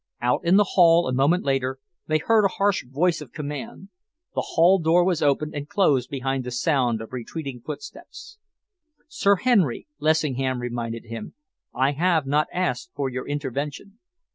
Out 0.19 0.41
in 0.43 0.57
the 0.57 0.63
hall, 0.71 1.07
a 1.07 1.13
moment 1.13 1.43
later, 1.43 1.77
they 2.07 2.17
heard 2.17 2.43
a 2.43 2.47
harsh 2.57 2.83
voice 2.85 3.21
of 3.21 3.31
command. 3.31 3.89
The 4.33 4.41
hall 4.57 4.79
door 4.79 5.03
was 5.05 5.21
opened 5.21 5.53
and 5.53 5.69
closed 5.69 6.09
behind 6.09 6.43
the 6.43 6.49
sound 6.49 7.03
of 7.03 7.13
retreating 7.13 7.61
footsteps. 7.61 8.39
"Sir 9.07 9.35
Henry," 9.35 9.85
Lessingham 9.99 10.59
reminded 10.59 11.03
him, 11.05 11.35
"I 11.71 11.91
have 11.91 12.25
not 12.25 12.47
asked 12.51 12.89
for 12.95 13.09
your 13.09 13.27
intervention." 13.27 13.99